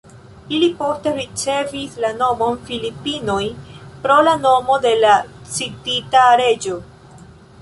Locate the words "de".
4.89-4.95